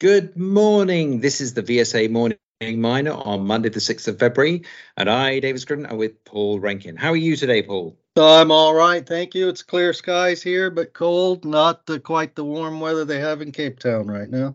[0.00, 1.18] Good morning.
[1.18, 4.62] This is the VSA Morning Miner on Monday, the 6th of February.
[4.96, 6.94] And I, David Scriven, are with Paul Rankin.
[6.94, 7.98] How are you today, Paul?
[8.16, 9.04] I'm all right.
[9.04, 9.48] Thank you.
[9.48, 13.50] It's clear skies here, but cold, not the, quite the warm weather they have in
[13.50, 14.54] Cape Town right now.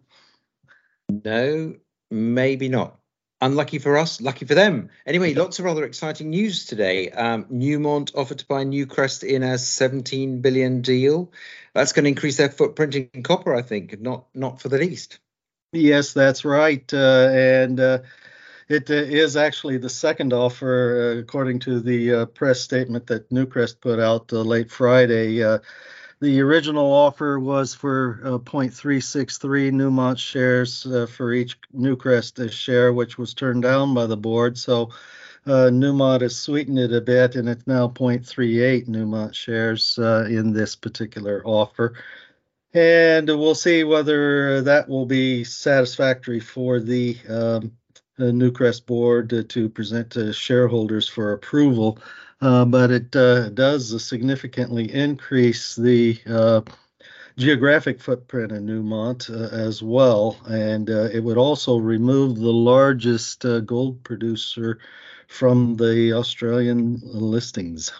[1.10, 1.76] No,
[2.10, 2.98] maybe not.
[3.42, 4.92] Unlucky for us, lucky for them.
[5.06, 7.10] Anyway, lots of rather exciting news today.
[7.10, 11.34] Um, Newmont offered to buy Newcrest in a 17 billion deal.
[11.74, 15.20] That's going to increase their footprint in copper, I think, not not for the least.
[15.74, 16.94] Yes, that's right.
[16.94, 18.00] Uh, and uh,
[18.70, 23.30] it uh, is actually the second offer, uh, according to the uh, press statement that
[23.32, 25.40] Newcrest put out uh, late Friday.
[26.20, 33.64] the original offer was for 0.363 Newmont shares for each Newcrest share, which was turned
[33.64, 34.58] down by the board.
[34.60, 34.92] So
[35.48, 41.42] Newmont has sweetened it a bit, and it's now 0.38 Newmont shares in this particular
[41.44, 41.96] offer
[42.74, 47.72] and we'll see whether that will be satisfactory for the, um,
[48.20, 51.98] Newcrest board to, to present to shareholders for approval.
[52.42, 56.62] Uh, but it uh, does significantly increase the uh,
[57.38, 63.46] geographic footprint in Newmont uh, as well, and uh, it would also remove the largest
[63.46, 64.80] uh, gold producer
[65.28, 67.92] from the Australian listings.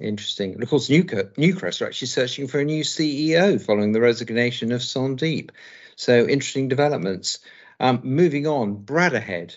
[0.00, 0.54] Interesting.
[0.54, 4.80] And of course, Newcrest are actually searching for a new CEO following the resignation of
[4.80, 5.50] Sandeep.
[5.96, 7.40] So interesting developments.
[7.80, 9.56] Um, moving on, Bradda Head.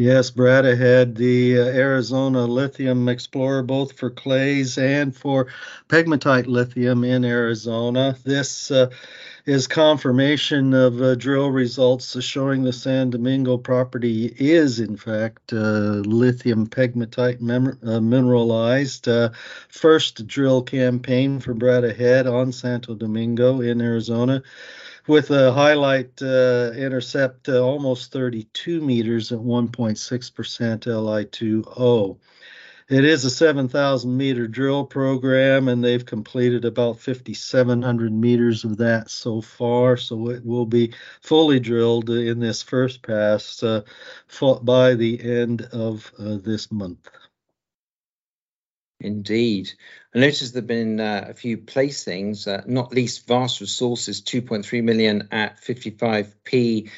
[0.00, 5.48] Yes, Bradda Head, the uh, Arizona Lithium Explorer, both for clays and for
[5.90, 8.16] pegmatite lithium in Arizona.
[8.24, 8.88] This uh,
[9.44, 16.00] is confirmation of uh, drill results showing the San Domingo property is, in fact, uh,
[16.06, 19.06] lithium pegmatite mem- uh, mineralized.
[19.06, 19.28] Uh,
[19.68, 24.42] first drill campaign for Bradda Head on Santo Domingo in Arizona
[25.06, 29.96] with a highlight uh, intercept uh, almost 32 meters at 1.6%
[30.86, 32.18] Li2O.
[32.90, 39.10] It is a 7,000 meter drill program, and they've completed about 5,700 meters of that
[39.10, 39.96] so far.
[39.96, 43.82] So it will be fully drilled in this first pass uh,
[44.62, 47.08] by the end of uh, this month.
[49.00, 49.72] Indeed.
[50.14, 54.82] I noticed there have been uh, a few placings, uh, not least Vast Resources, 2.3
[54.82, 56.90] million at 55p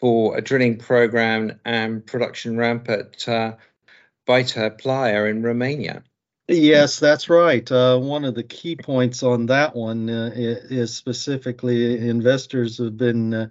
[0.00, 3.56] for a drilling program and production ramp at uh,
[4.26, 6.02] Baita Plai in Romania.
[6.48, 7.70] Yes, that's right.
[7.70, 13.50] Uh, one of the key points on that one uh, is specifically investors have been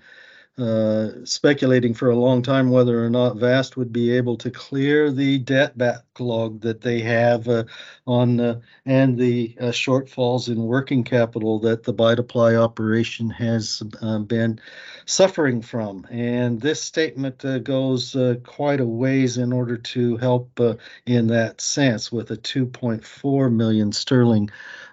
[0.57, 5.09] uh, speculating for a long time whether or not Vast would be able to clear
[5.09, 7.63] the debt backlog that they have uh,
[8.05, 13.81] on uh, and the uh, shortfalls in working capital that the Baita Plai operation has
[14.01, 14.59] uh, been
[15.05, 16.05] suffering from.
[16.11, 20.59] And this statement goes quite a ways in order to help
[21.05, 24.49] in that sense with a 2.4 million sterling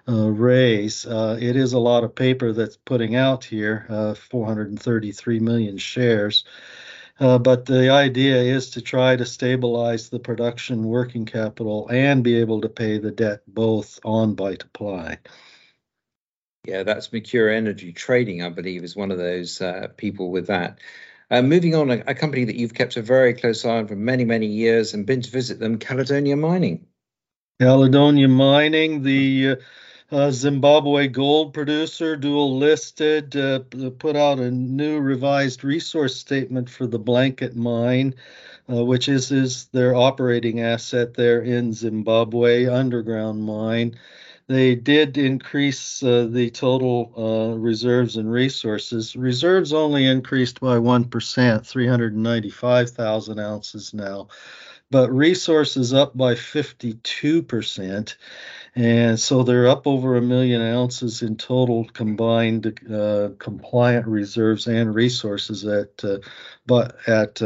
[0.09, 1.05] uh, raise.
[1.05, 6.43] Uh, it is a lot of paper that's putting out here, uh, 433 million shares.
[7.19, 12.35] Uh, but the idea is to try to stabilize the production working capital and be
[12.39, 15.19] able to pay the debt both on Baita Plai.
[16.65, 20.79] Yeah, that's Mercuria Energy Trading, I believe, is one of those uh, people with that.
[21.31, 23.95] Uh, moving on, a, a, company that you've kept a very close eye on for
[23.95, 26.87] many, many years and been to visit them, Caledonia Mining.
[27.61, 29.57] Caledonia Mining, the
[30.11, 33.59] uh, Zimbabwe gold producer, dual listed, uh,
[33.99, 38.15] put out a new revised resource statement for the Blanket mine,
[38.71, 43.95] uh, which is, is their operating asset there in Zimbabwe, underground mine.
[44.47, 49.15] They did increase uh, the total uh, reserves and resources.
[49.15, 54.29] Reserves only increased by 1%, 395,000 ounces now,
[54.89, 58.15] but resources up by 52%.
[58.75, 64.93] And so they're up over a million ounces in total combined uh, compliant reserves and
[64.93, 66.19] resources at uh,
[66.65, 67.41] but at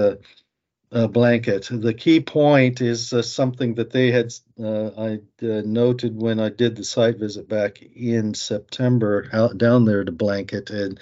[0.94, 1.68] uh, blanket.
[1.72, 4.32] The key point is uh, something that they had
[4.62, 9.86] uh, I uh, noted when I did the site visit back in September out down
[9.86, 11.00] there to blanket, and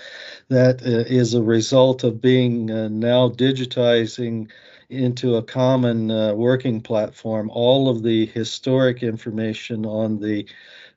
[0.47, 4.49] that is a result of being now digitizing
[4.91, 10.45] into a common uh, working platform all of the historic information on the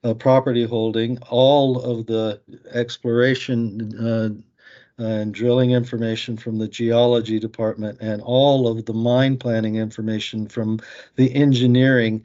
[0.02, 2.41] uh, property holding, all of the
[2.73, 9.76] exploration uh, and drilling information from the geology department, and all of the mine planning
[9.76, 10.79] information from
[11.17, 12.25] the engineering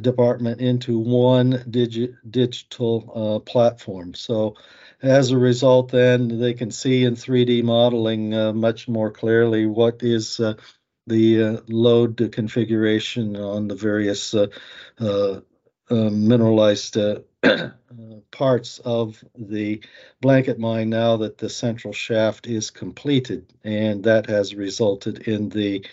[0.00, 4.14] department into one digi- digital uh, platform.
[4.14, 4.56] So
[5.02, 10.02] as a result, then they can see in 3D modeling uh, much more clearly what
[10.02, 10.54] is uh,
[11.08, 14.46] the uh, lode configuration on the various uh,
[15.00, 15.40] uh,
[15.90, 16.96] mineralized
[18.30, 19.82] parts of the
[20.20, 23.52] blanket mine now that the central shaft is completed.
[23.64, 25.86] And that has resulted in the,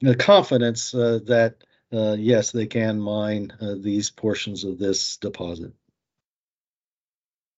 [0.00, 1.56] the confidence that,
[1.90, 3.52] yes, they can mine
[3.82, 5.72] these portions of this deposit.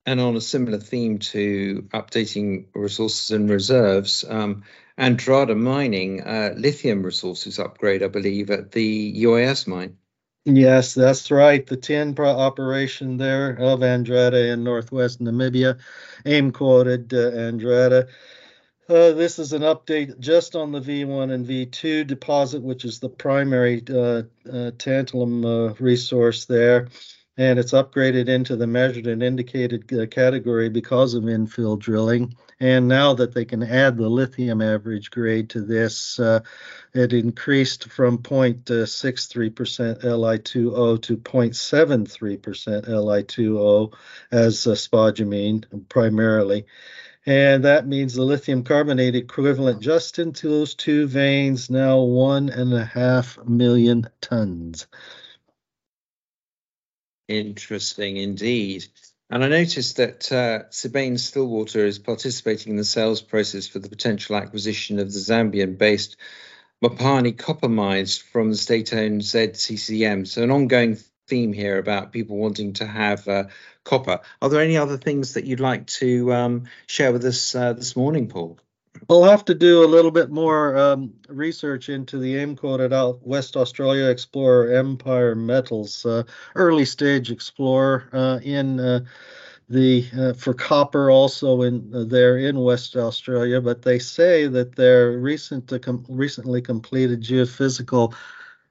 [0.05, 4.65] And on a similar theme to updating resources and reserves, um,
[4.99, 9.97] Andrada Mining uh, lithium resources upgrade, I believe, at the Uis mine.
[10.45, 11.65] Yes, that's right.
[11.65, 15.79] The tin operation there of Andrada in northwest Namibia,
[16.27, 18.09] AIM quoted uh, Andrada.
[18.89, 23.09] Uh, this is an update just on the V1 and V2 deposit, which is the
[23.09, 26.89] primary uh, uh tantalum uh, resource there
[27.39, 32.35] and it's upgraded into the measured and indicated uh, category because of infill drilling.
[32.61, 36.41] And now that they can add the lithium average grade to this, uh,
[36.93, 43.93] it increased from 0.63% Li2O to 0.73% Li2O
[44.31, 46.67] as uh, spodumene primarily.
[47.25, 52.75] And that means the lithium carbonate equivalent just into those two veins now one and
[52.75, 54.87] a half million tons.
[57.39, 58.87] Interesting indeed.
[59.31, 63.89] And I noticed that uh, Sibanye Stillwater is participating in the sales process for the
[63.89, 66.17] potential acquisition of the Zambian based
[66.85, 70.27] Mopani copper mines from the state owned ZCCM.
[70.27, 70.99] So, an ongoing
[71.29, 73.45] theme here about people wanting to have uh,
[73.85, 74.21] copper.
[74.43, 77.97] Are there any other things that you'd like to um, share with us uh, this
[77.97, 78.59] morning, Paul?
[79.09, 83.27] We'll have to do a little bit more um, research into the AIM quoted out
[83.27, 86.23] West Australia Explorer Empire Metals, uh,
[86.55, 89.01] early stage explorer uh, in uh,
[89.69, 93.61] the uh, for copper also in uh, there in West Australia.
[93.61, 98.15] But they say that their recent com- recently completed geophysical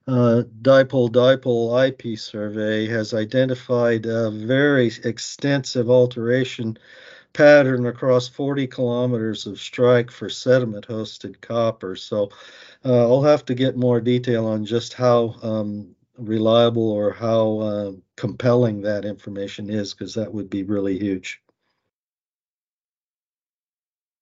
[0.07, 6.77] uh, dipole dipole IP survey has identified a very extensive alteration
[7.33, 11.95] pattern across 40 kilometers of strike for sediment hosted copper.
[11.95, 12.29] So
[12.85, 17.91] uh, I'll have to get more detail on just how um, reliable or how uh,
[18.17, 21.41] compelling that information is because that would be really huge.